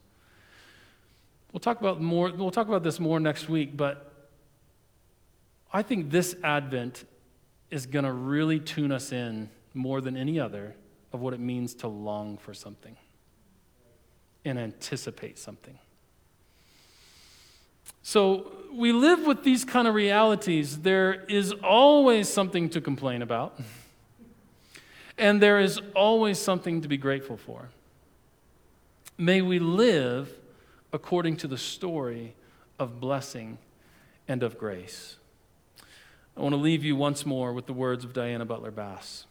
We'll 1.52 1.60
talk 1.60 1.80
about, 1.80 2.00
more, 2.00 2.30
we'll 2.30 2.50
talk 2.50 2.68
about 2.68 2.82
this 2.82 2.98
more 2.98 3.20
next 3.20 3.48
week, 3.48 3.76
but 3.76 4.12
I 5.72 5.82
think 5.82 6.10
this 6.10 6.34
Advent 6.42 7.04
is 7.70 7.86
going 7.86 8.04
to 8.04 8.12
really 8.12 8.58
tune 8.58 8.92
us 8.92 9.12
in 9.12 9.50
more 9.74 10.00
than 10.00 10.16
any 10.16 10.40
other 10.40 10.74
of 11.12 11.20
what 11.20 11.34
it 11.34 11.40
means 11.40 11.74
to 11.74 11.88
long 11.88 12.36
for 12.36 12.52
something 12.52 12.96
and 14.44 14.58
anticipate 14.58 15.38
something. 15.38 15.78
So 18.02 18.52
we 18.72 18.92
live 18.92 19.26
with 19.26 19.44
these 19.44 19.64
kind 19.64 19.88
of 19.88 19.94
realities. 19.94 20.78
There 20.80 21.24
is 21.24 21.52
always 21.52 22.28
something 22.28 22.70
to 22.70 22.80
complain 22.80 23.22
about, 23.22 23.60
and 25.18 25.42
there 25.42 25.60
is 25.60 25.80
always 25.94 26.38
something 26.38 26.80
to 26.82 26.88
be 26.88 26.96
grateful 26.96 27.36
for. 27.36 27.68
May 29.16 29.42
we 29.42 29.58
live 29.58 30.30
according 30.92 31.36
to 31.38 31.48
the 31.48 31.58
story 31.58 32.34
of 32.78 33.00
blessing 33.00 33.58
and 34.26 34.42
of 34.42 34.58
grace. 34.58 35.16
I 36.36 36.40
want 36.40 36.52
to 36.52 36.60
leave 36.60 36.84
you 36.84 36.94
once 36.94 37.26
more 37.26 37.52
with 37.52 37.66
the 37.66 37.72
words 37.72 38.04
of 38.04 38.12
Diana 38.12 38.44
Butler 38.44 38.70
Bass. 38.70 39.26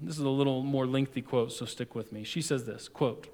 This 0.00 0.14
is 0.14 0.24
a 0.24 0.28
little 0.28 0.62
more 0.62 0.86
lengthy 0.86 1.22
quote, 1.22 1.52
so 1.52 1.66
stick 1.66 1.94
with 1.94 2.12
me. 2.12 2.24
She 2.24 2.40
says 2.40 2.64
this 2.64 2.88
quote, 2.88 3.28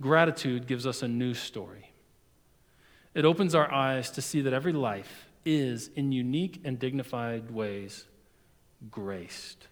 Gratitude 0.00 0.66
gives 0.66 0.86
us 0.86 1.02
a 1.02 1.08
new 1.08 1.34
story 1.34 1.94
it 3.14 3.24
opens 3.24 3.54
our 3.54 3.72
eyes 3.72 4.10
to 4.10 4.22
see 4.22 4.40
that 4.42 4.52
every 4.52 4.72
life 4.72 5.28
is, 5.44 5.88
in 5.94 6.10
unique 6.10 6.60
and 6.64 6.78
dignified 6.78 7.50
ways, 7.50 8.06
graced. 8.90 9.68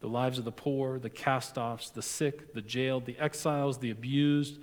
The 0.00 0.08
lives 0.08 0.38
of 0.38 0.44
the 0.44 0.52
poor, 0.52 0.98
the 0.98 1.10
cast 1.10 1.58
offs, 1.58 1.90
the 1.90 2.02
sick, 2.02 2.54
the 2.54 2.62
jailed, 2.62 3.04
the 3.04 3.18
exiles, 3.18 3.78
the 3.78 3.90
abused, 3.90 4.58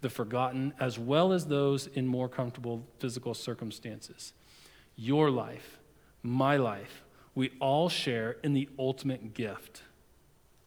the 0.00 0.10
forgotten, 0.10 0.74
as 0.78 0.98
well 0.98 1.32
as 1.32 1.46
those 1.46 1.86
in 1.88 2.06
more 2.06 2.28
comfortable 2.28 2.86
physical 2.98 3.34
circumstances. 3.34 4.32
Your 4.94 5.30
life, 5.30 5.78
my 6.22 6.56
life, 6.56 7.02
we 7.34 7.52
all 7.60 7.88
share 7.88 8.36
in 8.42 8.54
the 8.54 8.68
ultimate 8.78 9.34
gift 9.34 9.82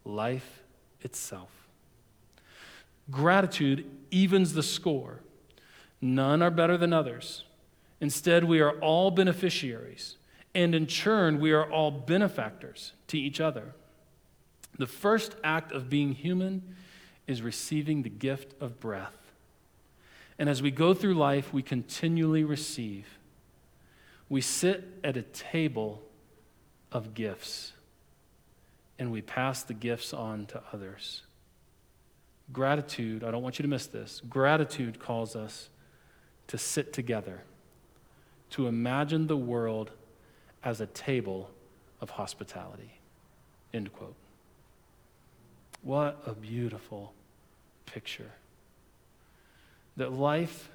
life 0.04 0.64
itself. 1.02 1.50
Gratitude 3.10 3.90
evens 4.12 4.54
the 4.54 4.64
score 4.64 5.22
None 6.02 6.42
are 6.42 6.52
better 6.52 6.78
than 6.78 6.94
others. 6.94 7.44
Instead, 8.00 8.46
we 8.46 8.62
are 8.62 8.72
all 8.80 9.12
beneficiaries, 9.12 10.18
and 10.56 10.74
in 10.74 10.88
turn, 10.88 11.40
we 11.40 11.52
are 11.52 11.70
all 11.70 11.92
benefactors 11.92 12.94
to 13.08 13.20
each 13.20 13.42
other. 13.42 13.74
The 14.80 14.88
first 14.88 15.36
act 15.44 15.74
of 15.74 15.90
being 15.90 16.14
human 16.14 16.76
is 17.28 17.42
receiving 17.42 18.02
the 18.02 18.10
gift 18.10 18.56
of 18.62 18.80
breath. 18.80 19.18
And 20.40 20.50
as 20.50 20.62
we 20.62 20.72
go 20.72 20.94
through 20.94 21.16
life, 21.16 21.54
we 21.54 21.62
continually 21.62 22.46
receive. 22.46 23.06
We 24.30 24.40
sit 24.40 24.88
at 25.04 25.18
a 25.18 25.22
table 25.22 26.02
of 26.94 27.14
gifts, 27.14 27.74
and 28.98 29.12
we 29.12 29.22
pass 29.22 29.64
the 29.64 29.74
gifts 29.74 30.14
on 30.14 30.46
to 30.48 30.62
others. 30.72 31.24
Gratitude, 32.54 33.24
I 33.26 33.32
don't 33.32 33.44
want 33.44 33.60
you 33.60 33.64
to 33.64 33.70
miss 33.70 33.86
this. 33.86 34.22
Gratitude 34.30 34.98
calls 34.98 35.36
us 35.36 35.70
to 36.48 36.58
sit 36.58 36.94
together, 36.94 37.44
to 38.52 38.68
imagine 38.68 39.28
the 39.28 39.38
world 39.38 39.92
as 40.64 40.80
a 40.80 40.88
table 40.88 41.52
of 42.00 42.12
hospitality. 42.12 43.02
End 43.74 43.92
quote. 43.92 44.16
What 45.82 46.22
a 46.26 46.34
beautiful 46.34 47.14
picture. 47.86 48.32
That 49.98 50.14
life 50.14 50.70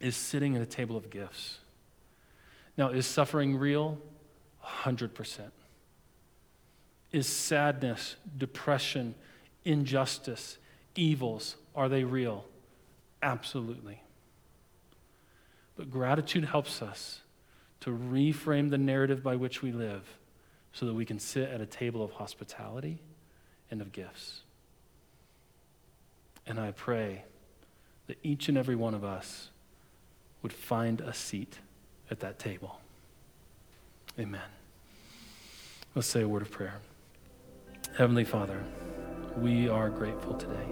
is 0.00 0.16
sitting 0.16 0.56
at 0.56 0.62
a 0.62 0.66
table 0.66 0.96
of 0.96 1.10
gifts. 1.10 1.58
Now, 2.76 2.90
is 2.90 3.06
suffering 3.06 3.56
real? 3.56 3.98
100%. 4.64 5.40
Is 7.12 7.26
sadness, 7.26 8.16
depression, 8.36 9.14
injustice, 9.64 10.58
evils, 10.94 11.56
are 11.74 11.88
they 11.88 12.04
real? 12.04 12.44
Absolutely. 13.22 14.02
But 15.76 15.90
gratitude 15.90 16.44
helps 16.44 16.82
us 16.82 17.20
to 17.80 17.90
reframe 17.90 18.70
the 18.70 18.78
narrative 18.78 19.22
by 19.22 19.36
which 19.36 19.62
we 19.62 19.72
live 19.72 20.18
so 20.72 20.86
that 20.86 20.94
we 20.94 21.04
can 21.04 21.18
sit 21.18 21.48
at 21.48 21.60
a 21.60 21.66
table 21.66 22.02
of 22.02 22.12
hospitality 22.12 22.98
and 23.70 23.80
of 23.80 23.92
gifts. 23.92 24.42
And 26.46 26.60
I 26.60 26.70
pray 26.70 27.24
that 28.06 28.18
each 28.22 28.48
and 28.48 28.56
every 28.56 28.76
one 28.76 28.94
of 28.94 29.04
us 29.04 29.50
would 30.42 30.52
find 30.52 31.00
a 31.00 31.12
seat 31.12 31.58
at 32.10 32.20
that 32.20 32.38
table. 32.38 32.80
Amen. 34.18 34.40
Let's 35.94 36.06
say 36.06 36.22
a 36.22 36.28
word 36.28 36.42
of 36.42 36.50
prayer. 36.50 36.80
Heavenly 37.96 38.24
Father, 38.24 38.62
we 39.36 39.68
are 39.68 39.90
grateful 39.90 40.34
today 40.34 40.66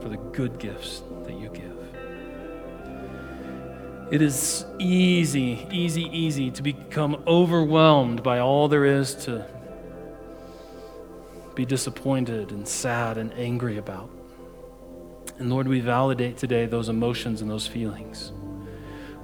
for 0.00 0.08
the 0.08 0.16
good 0.32 0.58
gifts 0.58 1.02
that 1.24 1.34
you 1.34 1.48
give. 1.50 1.74
It 4.10 4.22
is 4.22 4.64
easy, 4.78 5.66
easy, 5.72 6.04
easy 6.12 6.50
to 6.52 6.62
become 6.62 7.22
overwhelmed 7.26 8.22
by 8.22 8.38
all 8.38 8.68
there 8.68 8.84
is 8.84 9.14
to 9.24 9.46
be 11.54 11.64
disappointed 11.64 12.52
and 12.52 12.66
sad 12.66 13.18
and 13.18 13.32
angry 13.34 13.78
about. 13.78 14.10
And 15.38 15.50
Lord, 15.50 15.66
we 15.66 15.80
validate 15.80 16.36
today 16.36 16.66
those 16.66 16.88
emotions 16.88 17.42
and 17.42 17.50
those 17.50 17.66
feelings. 17.66 18.32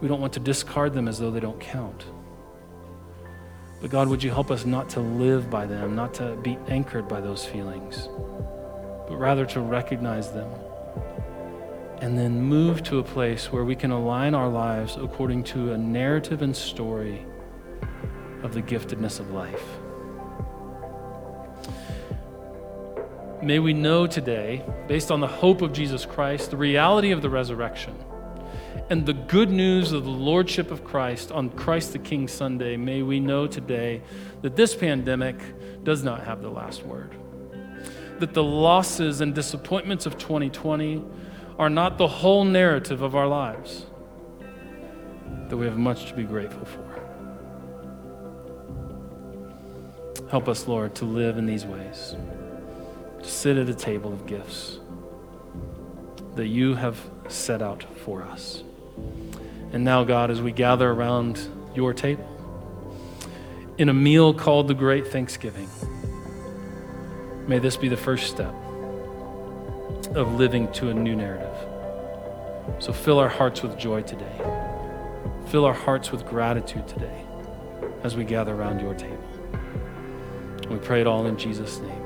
We 0.01 0.09
don't 0.09 0.21
want 0.21 0.33
to 0.35 0.41
discard 0.41 0.95
them 0.95 1.09
as 1.09 1.19
though 1.19 1.31
they 1.31 1.41
don't 1.41 1.61
count. 1.61 2.05
But 3.81 3.91
God, 3.91 4.09
would 4.09 4.23
you 4.23 4.31
help 4.31 4.51
us 4.51 4.65
not 4.65 4.89
to 4.91 5.01
live 5.01 5.51
by 5.51 5.67
them, 5.67 5.95
not 5.95 6.15
to 6.15 6.37
be 6.43 6.59
anchored 6.69 7.09
by 7.09 7.21
those 7.21 7.47
feelings, 7.47 8.09
but 9.09 9.17
rather 9.17 9.47
to 9.47 9.61
recognize 9.61 10.33
them 10.33 10.51
and 12.01 12.19
then 12.19 12.41
move 12.41 12.83
to 12.83 12.99
a 12.99 13.03
place 13.03 13.53
where 13.53 13.65
we 13.65 13.77
can 13.77 13.91
align 13.91 14.35
our 14.35 14.49
lives 14.49 14.97
according 14.97 15.45
to 15.45 15.73
a 15.73 15.79
narrative 15.79 16.41
and 16.41 16.57
story 16.57 17.25
of 18.43 18.55
the 18.55 18.63
giftedness 18.63 19.21
of 19.21 19.31
life. 19.31 19.65
May 23.43 23.59
we 23.59 23.73
know 23.73 24.07
today, 24.07 24.63
based 24.87 25.11
on 25.11 25.21
the 25.21 25.27
hope 25.27 25.63
of 25.63 25.73
Jesus 25.73 26.05
Christ, 26.05 26.51
the 26.51 26.59
reality 26.59 27.11
of 27.11 27.23
the 27.23 27.31
resurrection, 27.31 27.97
and 28.91 29.07
the 29.07 29.15
good 29.15 29.51
news 29.51 29.93
of 29.93 30.05
the 30.05 30.11
Lordship 30.11 30.71
of 30.71 30.85
Christ 30.85 31.33
on 31.33 31.49
Christ 31.51 31.93
the 31.93 31.99
King 31.99 32.29
Sunday, 32.29 32.77
may 32.77 33.03
we 33.03 33.19
know 33.19 33.47
today 33.47 34.03
that 34.43 34.57
this 34.57 34.75
pandemic 34.75 35.37
does 35.85 36.03
not 36.03 36.25
have 36.25 36.43
the 36.43 36.51
last 36.51 36.85
word. 36.85 37.15
That 38.19 38.35
the 38.35 38.43
losses 38.43 39.21
and 39.21 39.35
disappointments 39.35 40.07
of 40.07 40.19
2020 40.19 41.03
are 41.59 41.71
not 41.71 41.99
the 41.99 42.09
whole 42.09 42.45
narrative 42.45 43.01
of 43.01 43.15
our 43.15 43.27
lives, 43.27 43.87
that 45.49 45.57
we 45.57 45.67
have 45.67 45.79
much 45.79 46.07
to 46.07 46.15
be 46.15 46.25
grateful 46.25 46.65
for. 46.65 47.00
Help 50.31 50.49
us, 50.49 50.69
Lord, 50.69 50.95
to 50.95 51.05
live 51.05 51.39
in 51.39 51.47
these 51.47 51.67
ways, 51.67 52.15
to 53.21 53.29
sit 53.29 53.57
at 53.57 53.69
a 53.69 53.75
table 53.75 54.13
of 54.13 54.27
gifts 54.27 54.79
that 56.37 56.47
you 56.47 56.77
have 56.77 57.01
set 57.29 57.61
out 57.61 57.85
for 58.05 58.23
us. 58.23 58.63
And 59.73 59.83
now, 59.83 60.05
God, 60.05 60.31
as 60.31 60.41
we 60.41 60.53
gather 60.53 60.89
around 60.89 61.41
your 61.75 61.93
table 61.93 62.29
in 63.77 63.89
a 63.89 63.93
meal 63.93 64.33
called 64.33 64.69
the 64.69 64.75
Great 64.75 65.09
Thanksgiving, 65.09 65.69
may 67.49 67.59
this 67.59 67.77
be 67.77 67.89
the 67.89 67.97
first 67.97 68.31
step 68.31 68.55
of 70.15 70.35
living 70.35 70.71
to 70.75 70.91
a 70.91 70.95
new 70.95 71.17
narrative. 71.17 71.57
So 72.79 72.93
fill 72.93 73.19
our 73.19 73.29
hearts 73.29 73.63
with 73.63 73.77
joy 73.77 74.03
today. 74.03 74.41
Fill 75.49 75.65
our 75.65 75.75
hearts 75.75 76.13
with 76.13 76.25
gratitude 76.25 76.87
today 76.87 77.25
as 78.05 78.17
we 78.17 78.23
gather 78.23 78.55
around 78.55 78.81
your 78.81 78.95
table. 78.95 79.30
We 80.71 80.79
pray 80.79 81.01
it 81.01 81.07
all 81.09 81.27
in 81.27 81.37
Jesus' 81.37 81.81
name. 81.81 82.00